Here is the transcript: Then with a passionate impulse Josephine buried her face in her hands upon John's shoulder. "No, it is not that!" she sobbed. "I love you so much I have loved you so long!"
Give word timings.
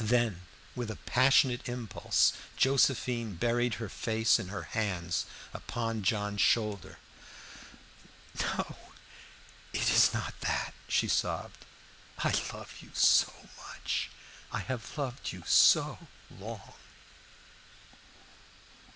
Then 0.03 0.41
with 0.75 0.89
a 0.89 0.95
passionate 0.95 1.69
impulse 1.69 2.33
Josephine 2.57 3.35
buried 3.35 3.75
her 3.75 3.87
face 3.87 4.39
in 4.39 4.47
her 4.47 4.63
hands 4.63 5.27
upon 5.53 6.01
John's 6.01 6.41
shoulder. 6.41 6.97
"No, 8.39 8.77
it 9.71 9.91
is 9.91 10.11
not 10.11 10.33
that!" 10.41 10.73
she 10.87 11.07
sobbed. 11.07 11.65
"I 12.17 12.29
love 12.51 12.77
you 12.81 12.89
so 12.95 13.31
much 13.57 14.09
I 14.51 14.61
have 14.61 14.97
loved 14.97 15.31
you 15.33 15.43
so 15.45 15.99
long!" 16.31 16.73